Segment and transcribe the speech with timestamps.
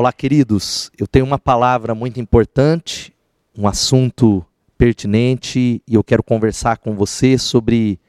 [0.00, 0.90] Olá, queridos.
[0.98, 3.12] Eu tenho uma palavra muito importante,
[3.54, 4.42] um assunto
[4.78, 8.00] pertinente e eu quero conversar com você sobre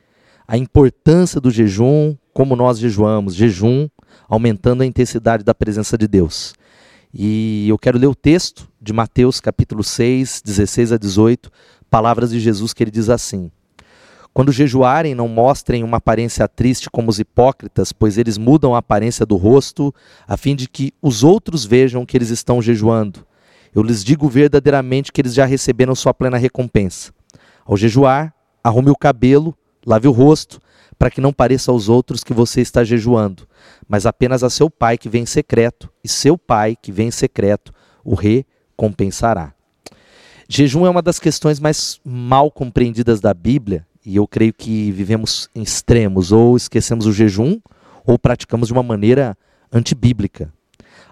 [0.48, 3.90] a importância do jejum, como nós jejuamos, jejum
[4.30, 6.54] aumentando a intensidade da presença de Deus.
[7.14, 11.52] E eu quero ler o texto de Mateus capítulo 6, 16 a 18,
[11.89, 13.52] palavras de Jesus que ele diz assim:
[14.34, 19.26] Quando jejuarem, não mostrem uma aparência triste como os hipócritas, pois eles mudam a aparência
[19.26, 19.94] do rosto,
[20.26, 23.25] a fim de que os outros vejam que eles estão jejuando.
[23.75, 27.12] Eu lhes digo verdadeiramente que eles já receberam sua plena recompensa.
[27.66, 29.55] Ao jejuar, arrume o cabelo,
[29.86, 30.61] lave o rosto,
[30.98, 33.48] para que não pareça aos outros que você está jejuando,
[33.88, 37.11] mas apenas a seu pai que vem em secreto, e seu pai que vem em
[37.11, 39.53] secreto o recompensará.
[40.47, 45.49] Jejum é uma das questões mais mal compreendidas da Bíblia, e eu creio que vivemos
[45.55, 47.59] em extremos, ou esquecemos o jejum,
[48.05, 49.38] ou praticamos de uma maneira
[49.71, 50.52] antibíblica.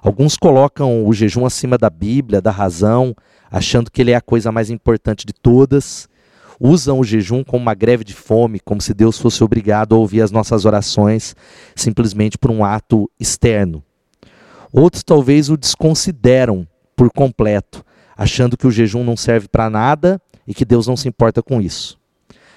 [0.01, 3.15] Alguns colocam o jejum acima da Bíblia, da razão,
[3.51, 6.07] achando que ele é a coisa mais importante de todas,
[6.59, 10.21] usam o jejum como uma greve de fome, como se Deus fosse obrigado a ouvir
[10.21, 11.35] as nossas orações
[11.75, 13.83] simplesmente por um ato externo.
[14.71, 17.83] Outros talvez o desconsideram por completo,
[18.15, 21.61] achando que o jejum não serve para nada e que Deus não se importa com
[21.61, 21.98] isso.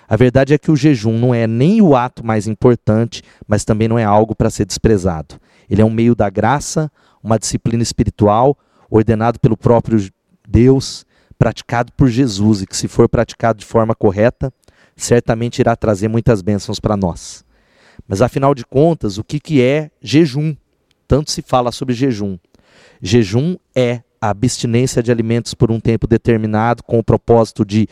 [0.09, 3.89] A verdade é que o jejum não é nem o ato mais importante, mas também
[3.89, 5.37] não é algo para ser desprezado.
[5.71, 6.91] Ele é um meio da graça,
[7.23, 8.57] uma disciplina espiritual
[8.91, 9.99] ordenado pelo próprio
[10.47, 11.07] Deus
[11.39, 14.53] praticado por Jesus e que, se for praticado de forma correta,
[14.95, 17.45] certamente irá trazer muitas bênçãos para nós.
[18.07, 20.55] Mas afinal de contas, o que, que é jejum?
[21.09, 22.39] Tanto se fala sobre jejum.
[23.01, 27.89] Jejum é a abstinência de alimentos por um tempo determinado com o propósito de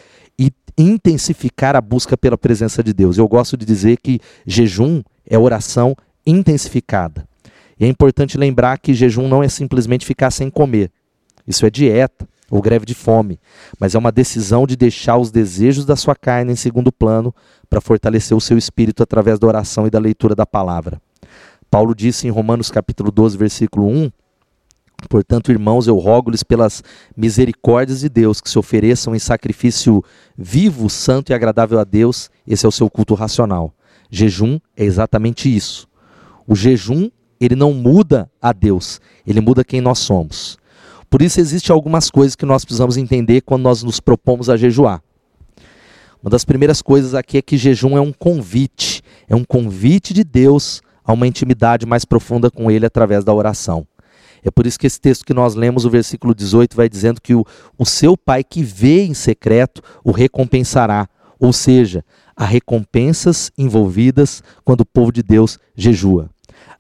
[0.77, 3.19] intensificar a busca pela presença de Deus.
[3.19, 5.95] Eu gosto de dizer que jejum é oração
[6.27, 7.27] intensificada.
[7.79, 10.91] E é importante lembrar que jejum não é simplesmente ficar sem comer.
[11.47, 13.39] Isso é dieta ou greve de fome,
[13.79, 17.35] mas é uma decisão de deixar os desejos da sua carne em segundo plano
[17.69, 21.01] para fortalecer o seu espírito através da oração e da leitura da palavra.
[21.71, 24.11] Paulo disse em Romanos capítulo 12, versículo 1,
[25.09, 26.83] Portanto, irmãos, eu rogo-lhes pelas
[27.17, 30.05] misericórdias de Deus que se ofereçam em sacrifício
[30.37, 32.31] vivo, santo e agradável a Deus.
[32.47, 33.73] Esse é o seu culto racional.
[34.11, 35.89] Jejum é exatamente isso.
[36.47, 40.59] O jejum, ele não muda a Deus, ele muda quem nós somos.
[41.09, 45.03] Por isso existem algumas coisas que nós precisamos entender quando nós nos propomos a jejuar.
[46.23, 50.23] Uma das primeiras coisas aqui é que jejum é um convite, é um convite de
[50.23, 53.87] Deus a uma intimidade mais profunda com Ele através da oração.
[54.45, 57.35] É por isso que esse texto que nós lemos, o versículo 18, vai dizendo que
[57.35, 57.45] o,
[57.79, 61.09] o seu pai que vê em secreto o recompensará.
[61.39, 62.05] Ou seja,
[62.37, 66.31] há recompensas envolvidas quando o povo de Deus jejua.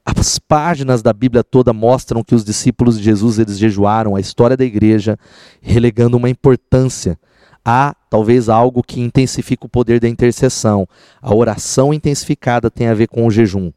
[0.04, 4.56] As páginas da Bíblia toda mostram que os discípulos de Jesus eles jejuaram, a história
[4.56, 5.18] da igreja,
[5.60, 7.18] relegando uma importância
[7.64, 10.86] a talvez algo que intensifica o poder da intercessão.
[11.20, 13.70] A oração intensificada tem a ver com o jejum.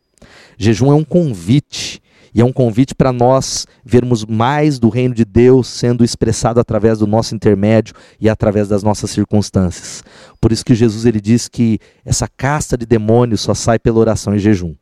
[0.57, 2.01] Jejum é um convite,
[2.33, 6.99] e é um convite para nós vermos mais do reino de Deus sendo expressado através
[6.99, 10.03] do nosso intermédio e através das nossas circunstâncias.
[10.41, 14.35] Por isso que Jesus ele diz que essa casta de demônios só sai pela oração
[14.35, 14.75] e jejum.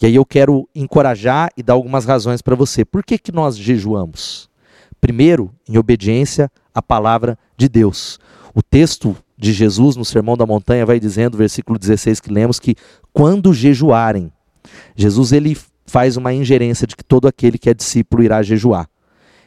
[0.00, 2.84] E aí eu quero encorajar e dar algumas razões para você.
[2.84, 4.50] Por que, que nós jejuamos?
[5.00, 8.18] Primeiro, em obediência à palavra de Deus.
[8.54, 12.74] O texto de Jesus no Sermão da Montanha vai dizendo, versículo 16 que lemos, que
[13.12, 14.30] quando jejuarem,
[14.94, 18.88] Jesus ele faz uma ingerência de que todo aquele que é discípulo irá jejuar.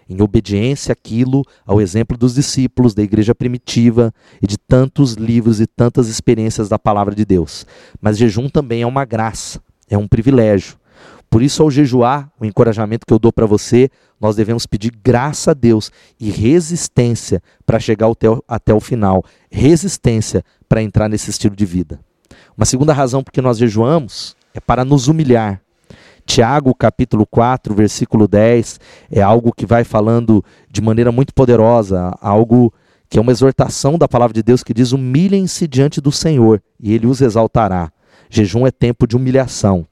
[0.09, 4.11] Em obediência àquilo, ao exemplo dos discípulos da igreja primitiva
[4.41, 7.65] e de tantos livros e tantas experiências da palavra de Deus.
[8.01, 10.77] Mas jejum também é uma graça é um privilégio.
[11.29, 13.89] Por isso, ao jejuar, o encorajamento que eu dou para você,
[14.19, 19.23] nós devemos pedir graça a Deus e resistência para chegar até o, até o final.
[19.51, 21.99] Resistência para entrar nesse estilo de vida.
[22.57, 25.61] Uma segunda razão por que nós jejuamos é para nos humilhar.
[26.29, 28.79] Tiago, capítulo 4, versículo 10,
[29.09, 32.71] é algo que vai falando de maneira muito poderosa, algo
[33.09, 36.93] que é uma exortação da palavra de Deus que diz: humilhem-se diante do Senhor e
[36.93, 37.91] ele os exaltará.
[38.29, 39.87] Jejum é tempo de humilhação.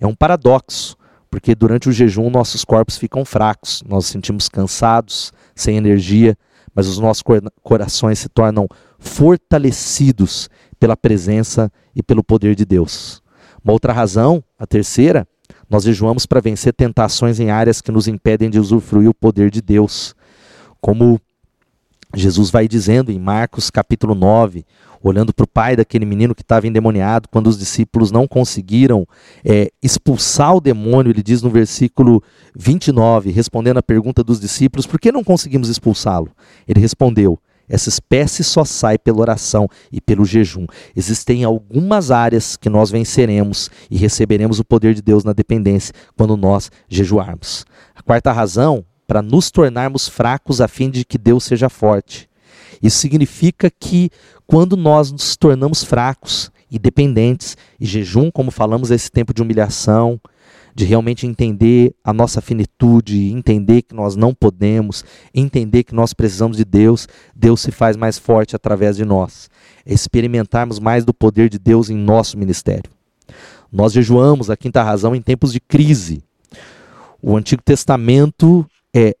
[0.00, 0.96] É um paradoxo,
[1.30, 6.38] porque durante o jejum nossos corpos ficam fracos, nós nos sentimos cansados, sem energia,
[6.74, 7.22] mas os nossos
[7.62, 8.66] corações se tornam
[8.98, 10.48] fortalecidos
[10.80, 13.22] pela presença e pelo poder de Deus.
[13.62, 15.28] Uma outra razão, a terceira,
[15.68, 19.60] nós jejuamos para vencer tentações em áreas que nos impedem de usufruir o poder de
[19.60, 20.14] Deus,
[20.80, 21.20] como
[22.14, 24.64] Jesus vai dizendo em Marcos capítulo 9,
[25.02, 29.06] olhando para o pai daquele menino que estava endemoniado, quando os discípulos não conseguiram
[29.44, 32.22] é, expulsar o demônio, ele diz no versículo
[32.54, 36.30] 29, respondendo à pergunta dos discípulos: por que não conseguimos expulsá-lo?
[36.66, 40.66] Ele respondeu: essa espécie só sai pela oração e pelo jejum.
[40.94, 46.36] Existem algumas áreas que nós venceremos e receberemos o poder de Deus na dependência quando
[46.36, 47.64] nós jejuarmos.
[47.94, 52.28] A quarta razão, para nos tornarmos fracos a fim de que Deus seja forte.
[52.82, 54.10] Isso significa que
[54.46, 59.42] quando nós nos tornamos fracos e dependentes, e jejum, como falamos, é esse tempo de
[59.42, 60.20] humilhação,
[60.76, 65.02] de realmente entender a nossa finitude, entender que nós não podemos,
[65.34, 69.48] entender que nós precisamos de Deus, Deus se faz mais forte através de nós.
[69.86, 72.90] Experimentarmos mais do poder de Deus em nosso ministério.
[73.72, 76.22] Nós jejuamos, a quinta razão, em tempos de crise.
[77.22, 79.16] O Antigo Testamento é,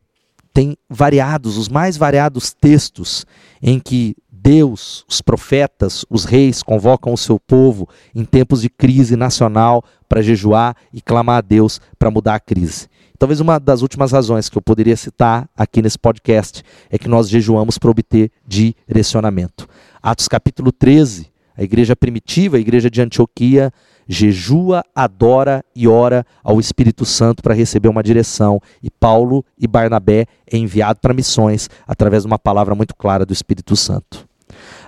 [0.52, 3.24] tem variados, os mais variados textos
[3.62, 4.14] em que
[4.46, 10.22] Deus, os profetas, os reis convocam o seu povo em tempos de crise nacional para
[10.22, 12.86] jejuar e clamar a Deus para mudar a crise.
[13.18, 17.28] Talvez uma das últimas razões que eu poderia citar aqui nesse podcast é que nós
[17.28, 19.68] jejuamos para obter direcionamento.
[20.00, 23.72] Atos capítulo 13, a igreja primitiva, a igreja de Antioquia,
[24.06, 28.60] jejua, adora e ora ao Espírito Santo para receber uma direção.
[28.80, 33.32] E Paulo e Barnabé é enviado para missões através de uma palavra muito clara do
[33.32, 34.24] Espírito Santo.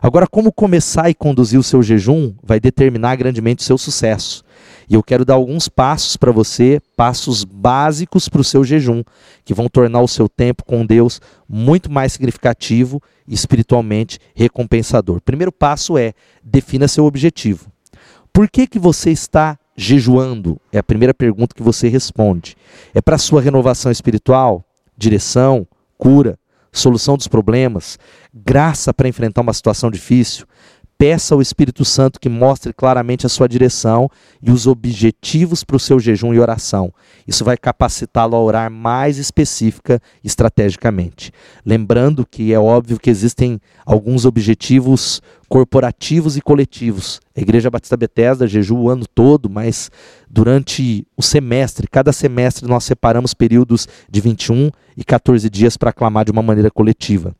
[0.00, 4.44] Agora, como começar e conduzir o seu jejum vai determinar grandemente o seu sucesso.
[4.88, 9.02] E eu quero dar alguns passos para você, passos básicos para o seu jejum,
[9.44, 15.20] que vão tornar o seu tempo com Deus muito mais significativo e espiritualmente recompensador.
[15.20, 17.70] Primeiro passo é defina seu objetivo.
[18.32, 20.60] Por que, que você está jejuando?
[20.72, 22.56] É a primeira pergunta que você responde.
[22.94, 24.64] É para sua renovação espiritual,
[24.96, 25.66] direção,
[25.98, 26.38] cura,
[26.72, 27.98] solução dos problemas,
[28.32, 30.46] graça para enfrentar uma situação difícil,
[30.98, 34.10] Peça ao Espírito Santo que mostre claramente a sua direção
[34.42, 36.92] e os objetivos para o seu jejum e oração.
[37.24, 41.30] Isso vai capacitá-lo a orar mais específica e estrategicamente.
[41.64, 47.20] Lembrando que é óbvio que existem alguns objetivos corporativos e coletivos.
[47.36, 49.92] A Igreja Batista Bethesda jejua o ano todo, mas
[50.28, 56.24] durante o semestre, cada semestre nós separamos períodos de 21 e 14 dias para clamar
[56.24, 57.36] de uma maneira coletiva.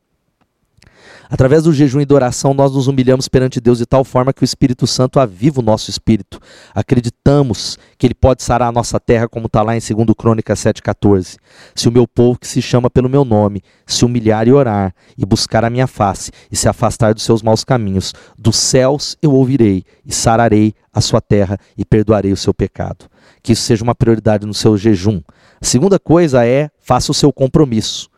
[1.29, 4.41] Através do jejum e da oração, nós nos humilhamos perante Deus de tal forma que
[4.41, 6.39] o Espírito Santo aviva o nosso espírito.
[6.73, 11.37] Acreditamos que Ele pode sarar a nossa terra, como está lá em 2 Crônicas 7,14.
[11.75, 15.23] Se o meu povo, que se chama pelo meu nome, se humilhar e orar, e
[15.23, 19.83] buscar a minha face, e se afastar dos seus maus caminhos, dos céus eu ouvirei,
[20.03, 23.05] e sararei a sua terra, e perdoarei o seu pecado.
[23.43, 25.21] Que isso seja uma prioridade no seu jejum.
[25.61, 28.09] A segunda coisa é, faça o seu compromisso.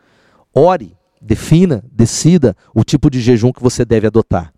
[0.54, 4.52] Ore defina, decida o tipo de jejum que você deve adotar.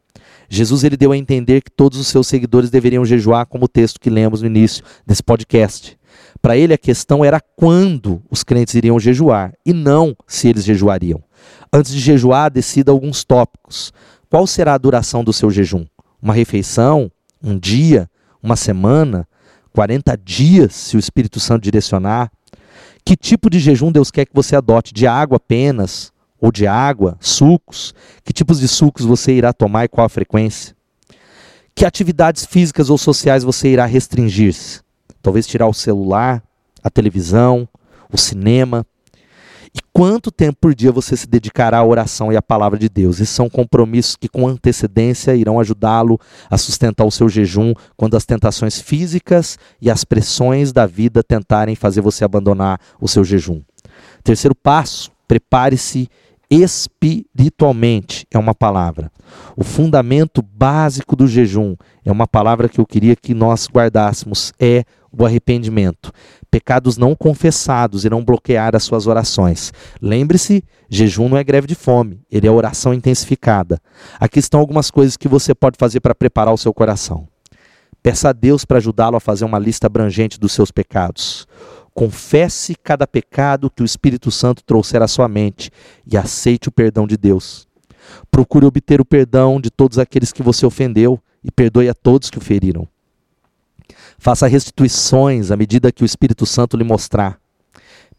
[0.49, 4.01] Jesus ele deu a entender que todos os seus seguidores deveriam jejuar, como o texto
[4.01, 5.99] que lemos no início desse podcast.
[6.41, 11.23] Para ele a questão era quando os crentes iriam jejuar e não se eles jejuariam.
[11.73, 13.93] Antes de jejuar, decida alguns tópicos.
[14.31, 15.87] Qual será a duração do seu jejum?
[16.21, 17.11] Uma refeição?
[17.43, 18.09] Um dia?
[18.43, 19.27] Uma semana?
[19.73, 22.31] 40 dias, se o Espírito Santo direcionar?
[23.05, 24.95] Que tipo de jejum Deus quer que você adote?
[24.95, 26.13] De água apenas?
[26.45, 27.95] Ou de água, sucos?
[28.23, 30.77] Que tipos de sucos você irá tomar e qual a frequência?
[31.75, 34.83] Que atividades físicas ou sociais você irá restringir-se?
[35.23, 36.43] Talvez tirar o celular,
[36.83, 37.67] a televisão,
[38.13, 38.85] o cinema.
[39.75, 43.21] E quanto tempo por dia você se dedicará à oração e à palavra de Deus?
[43.21, 46.21] Esses são compromissos que, com antecedência, irão ajudá-lo
[46.51, 51.75] a sustentar o seu jejum quando as tentações físicas e as pressões da vida tentarem
[51.75, 53.63] fazer você abandonar o seu jejum.
[54.23, 56.07] Terceiro passo: prepare-se
[56.63, 59.11] espiritualmente é uma palavra.
[59.57, 64.85] O fundamento básico do jejum é uma palavra que eu queria que nós guardássemos é
[65.11, 66.13] o arrependimento.
[66.51, 69.73] Pecados não confessados irão bloquear as suas orações.
[70.01, 73.81] Lembre-se, jejum não é greve de fome, ele é oração intensificada.
[74.21, 77.27] Aqui estão algumas coisas que você pode fazer para preparar o seu coração.
[78.03, 81.47] Peça a Deus para ajudá-lo a fazer uma lista abrangente dos seus pecados.
[81.95, 85.71] Confesse cada pecado que o Espírito Santo trouxer à sua mente
[86.05, 87.69] e aceite o perdão de Deus.
[88.31, 92.39] Procure obter o perdão de todos aqueles que você ofendeu e perdoe a todos que
[92.39, 92.89] o feriram.
[94.19, 97.39] Faça restituições à medida que o Espírito Santo lhe mostrar.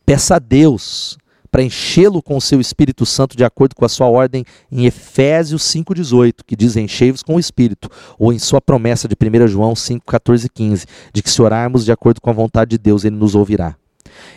[0.05, 1.17] Peça a Deus
[1.55, 5.63] para enchê-lo com o seu Espírito Santo de acordo com a sua ordem em Efésios
[5.63, 10.05] 5,18, que diz enchei-vos com o Espírito, ou em sua promessa de 1 João 5,
[10.05, 13.15] 14 e 15, de que se orarmos de acordo com a vontade de Deus, ele
[13.15, 13.73] nos ouvirá.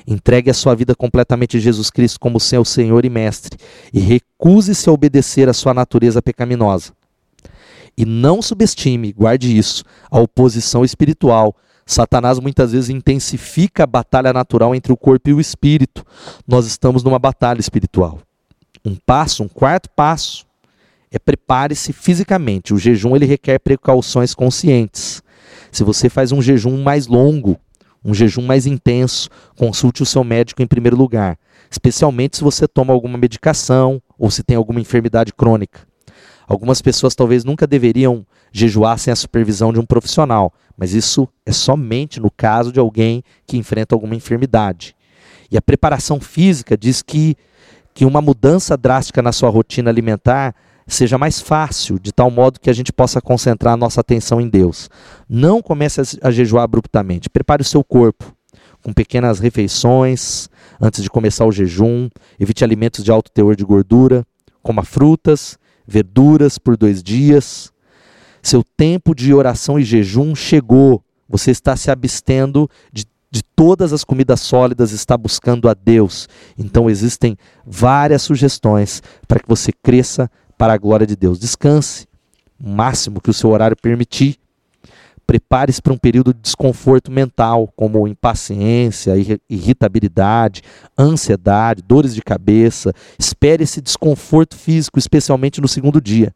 [0.07, 3.59] Entregue a sua vida completamente a Jesus Cristo como seu Senhor e Mestre
[3.93, 6.93] e recuse-se a obedecer à sua natureza pecaminosa.
[7.97, 11.57] E não subestime, guarde isso, a oposição espiritual.
[11.89, 16.05] Satanás muitas vezes intensifica a batalha natural entre o corpo e o espírito.
[16.47, 18.21] Nós estamos numa batalha espiritual.
[18.85, 20.45] Um passo, um quarto passo,
[21.11, 22.75] é prepare-se fisicamente.
[22.75, 25.23] O jejum ele requer precauções conscientes.
[25.73, 27.59] Se você faz um jejum mais longo,
[28.05, 31.39] um jejum mais intenso, consulte o seu médico em primeiro lugar,
[31.71, 35.88] especialmente se você toma alguma medicação ou se tem alguma enfermidade crônica.
[36.49, 41.53] Algumas pessoas talvez nunca deveriam jejuar sem a supervisão de um profissional, mas isso é
[41.53, 44.97] somente no caso de alguém que enfrenta alguma enfermidade.
[45.51, 47.37] E a preparação física diz que,
[47.93, 50.55] que uma mudança drástica na sua rotina alimentar
[50.87, 54.49] seja mais fácil, de tal modo que a gente possa concentrar a nossa atenção em
[54.49, 54.89] Deus.
[55.29, 57.29] Não comece a jejuar abruptamente.
[57.29, 58.35] Prepare o seu corpo
[58.83, 60.49] com pequenas refeições
[60.81, 62.09] antes de começar o jejum.
[62.41, 64.25] Evite alimentos de alto teor de gordura.
[64.63, 67.73] Coma frutas, verduras por dois dias.
[68.43, 71.03] Seu tempo de oração e jejum chegou.
[71.29, 76.29] Você está se abstendo de de todas as comidas sólidas está buscando a Deus.
[76.57, 81.39] Então existem várias sugestões para que você cresça para a glória de Deus.
[81.39, 82.07] Descanse
[82.59, 84.39] o máximo que o seu horário permitir.
[85.29, 89.13] Prepare-se para um período de desconforto mental, como impaciência,
[89.47, 90.63] irritabilidade,
[90.99, 92.95] ansiedade, dores de cabeça.
[93.19, 96.33] Espere esse desconforto físico, especialmente no segundo dia.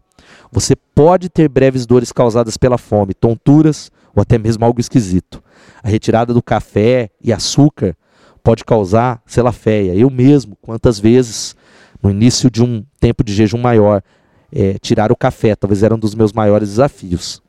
[0.50, 5.42] Você pode ter breves dores causadas pela fome, tonturas ou até mesmo algo esquisito.
[5.82, 7.96] A retirada do café e açúcar
[8.44, 9.94] pode causar celaféia.
[9.94, 11.56] Eu mesmo, quantas vezes
[12.02, 14.02] no início de um tempo de jejum maior,
[14.52, 17.40] é, tirar o café, talvez era um dos meus maiores desafios.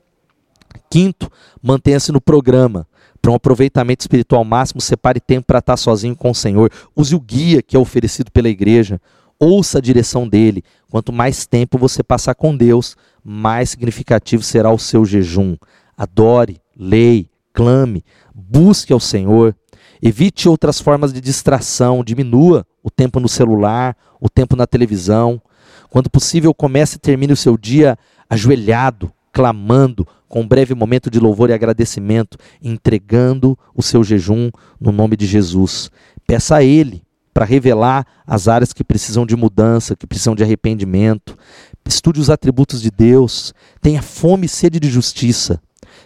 [0.90, 2.88] Quinto, mantenha-se no programa.
[3.22, 6.70] Para um aproveitamento espiritual máximo, separe tempo para estar sozinho com o Senhor.
[6.96, 9.00] Use o guia que é oferecido pela igreja.
[9.40, 10.64] Ouça a direção dele.
[10.90, 15.56] Quanto mais tempo você passar com Deus, mais significativo será o seu jejum.
[15.98, 18.04] Adore, leia, clame,
[18.34, 19.56] busque ao Senhor.
[20.02, 25.42] Evite outras formas de distração, diminua o tempo no celular, o tempo na televisão.
[25.90, 27.98] Quando possível, comece e termine o seu dia
[28.30, 34.50] ajoelhado, clamando, com um breve momento de louvor e agradecimento, entregando o seu jejum
[34.82, 35.92] no nome de Jesus.
[36.26, 41.38] Peça a Ele para revelar as áreas que precisam de mudança, que precisam de arrependimento.
[41.86, 43.54] Estude os atributos de Deus.
[43.80, 45.62] Tenha fome e sede de justiça.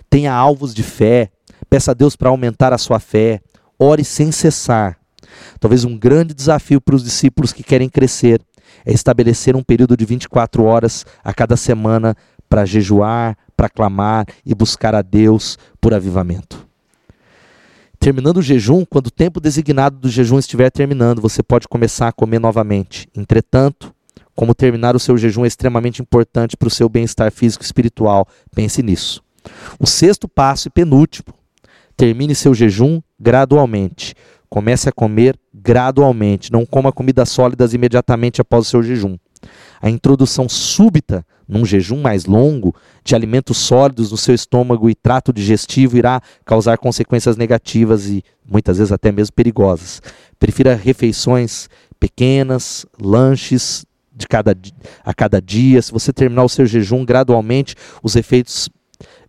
[0.10, 1.31] Tenha alvos de fé.
[1.69, 3.39] Peça a Deus para aumentar a sua fé
[3.79, 4.98] ore sem cessar.
[5.57, 8.41] Talvez um grande desafio para os discípulos que querem crescer
[8.86, 12.13] é estabelecer um período de 24 horas a cada semana
[12.50, 16.66] para jejuar, para clamar e buscar a Deus por avivamento.
[18.00, 22.12] Terminando o jejum, quando o tempo designado do jejum estiver terminando, você pode começar a
[22.12, 23.08] comer novamente.
[23.16, 23.94] Entretanto,
[24.36, 28.27] como terminar o seu jejum é extremamente importante para o seu bem-estar físico e espiritual,
[28.54, 29.24] pense nisso.
[29.80, 31.34] O sexto passo e penúltimo
[31.98, 34.13] Termine seu jejum gradualmente.
[34.48, 36.51] Comece a comer gradualmente.
[36.51, 39.18] Não coma comidas sólidas imediatamente após o seu jejum.
[39.82, 45.32] A introdução súbita, num jejum mais longo, de alimentos sólidos no seu estômago e trato
[45.32, 50.01] digestivo irá causar consequências negativas e muitas vezes até mesmo perigosas.
[50.38, 54.56] Prefira refeições pequenas, lanches de cada,
[55.04, 55.82] a cada dia.
[55.82, 58.70] Se você terminar o seu jejum gradualmente, os efeitos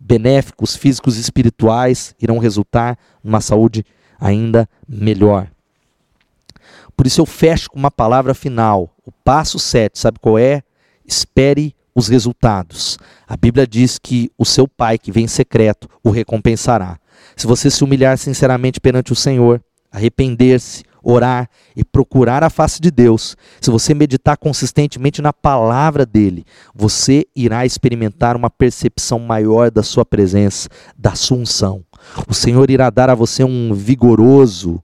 [0.00, 3.84] benéficos, físicos e espirituais irão resultar numa saúde
[4.18, 5.50] ainda melhor.
[6.96, 8.90] Por isso eu fecho com uma palavra final.
[9.04, 10.62] O passo 7, sabe qual é?
[11.06, 12.96] Espere os resultados.
[13.26, 16.96] A Bíblia diz que o seu pai que vem em secreto o recompensará.
[17.36, 22.92] Se você se humilhar sinceramente perante o Senhor, arrepender-se, orar e procurar a face de
[22.92, 29.82] Deus, se você meditar consistentemente na palavra dele, você irá experimentar uma percepção maior da
[29.82, 31.82] sua presença, da sua unção.
[32.28, 34.80] O Senhor irá dar a você um vigoroso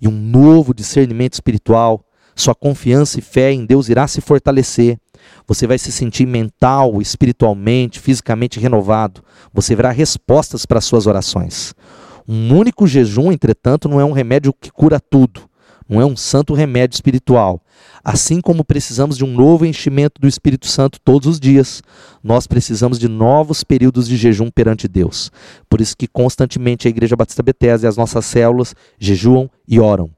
[0.00, 2.02] e um novo discernimento espiritual.
[2.34, 4.98] Sua confiança e fé em Deus irá se fortalecer.
[5.46, 9.22] Você vai se sentir mental, espiritualmente, fisicamente renovado.
[9.52, 11.74] Você verá respostas para suas orações.
[12.26, 15.48] Um único jejum, entretanto, não é um remédio que cura tudo
[15.88, 17.60] não é um santo remédio espiritual.
[18.02, 21.82] Assim como precisamos de um novo enchimento do Espírito Santo todos os dias,
[22.22, 25.30] nós precisamos de novos períodos de jejum perante Deus.
[25.68, 30.10] Por isso que constantemente a Igreja Batista Bethesda e as nossas células jejuam e oram.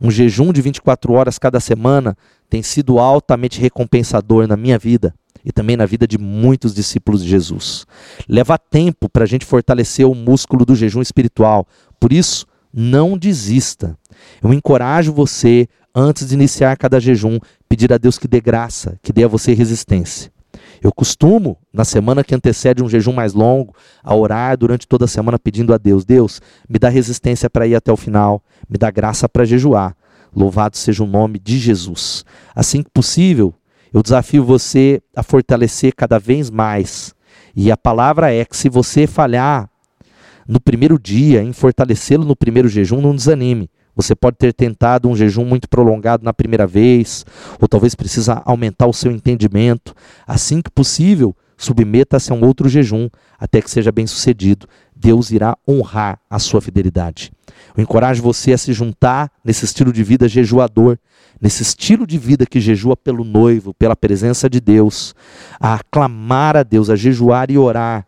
[0.00, 2.16] Um jejum de 24 horas cada semana
[2.52, 7.30] tem sido altamente recompensador na minha vida e também na vida de muitos discípulos de
[7.30, 7.86] Jesus.
[8.28, 11.66] Leva tempo para a gente fortalecer o músculo do jejum espiritual.
[11.98, 13.96] Por isso, não desista.
[14.42, 17.38] Eu encorajo você, antes de iniciar cada jejum,
[17.70, 20.30] pedir a Deus que dê graça, que dê a você resistência.
[20.82, 25.08] Eu costumo, na semana que antecede um jejum mais longo, a orar durante toda a
[25.08, 28.90] semana pedindo a Deus: Deus, me dá resistência para ir até o final, me dá
[28.90, 29.96] graça para jejuar.
[30.34, 32.24] Louvado seja o nome de Jesus.
[32.54, 33.54] Assim que possível,
[33.92, 37.14] eu desafio você a fortalecer cada vez mais.
[37.54, 39.68] E a palavra é que se você falhar
[40.48, 43.70] no primeiro dia, em fortalecê-lo no primeiro jejum, não desanime.
[43.94, 47.26] Você pode ter tentado um jejum muito prolongado na primeira vez,
[47.60, 49.94] ou talvez precisa aumentar o seu entendimento.
[50.26, 53.08] Assim que possível, submeta-se a um outro jejum
[53.38, 54.66] até que seja bem sucedido.
[54.96, 57.30] Deus irá honrar a sua fidelidade.
[57.76, 60.98] Eu encorajo você a se juntar nesse estilo de vida jejuador,
[61.40, 65.14] nesse estilo de vida que jejua pelo noivo, pela presença de Deus,
[65.58, 68.06] a clamar a Deus, a jejuar e orar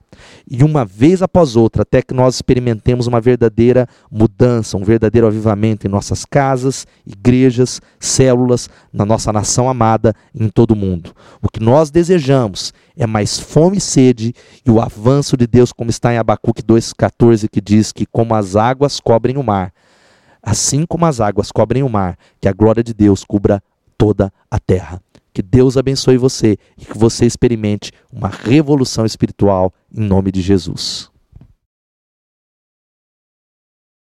[0.48, 5.86] e uma vez após outra, até que nós experimentemos uma verdadeira mudança, um verdadeiro avivamento
[5.86, 11.12] em nossas casas, igrejas, células, na nossa nação amada em todo o mundo.
[11.42, 15.90] O que nós desejamos é mais fome e sede e o avanço de Deus, como
[15.90, 19.72] está em Abacuque 2,14, que diz que como as águas cobrem o mar,
[20.42, 23.62] assim como as águas cobrem o mar, que a glória de Deus cubra
[23.96, 25.00] toda a terra.
[25.32, 31.10] Que Deus abençoe você e que você experimente uma revolução espiritual em nome de Jesus.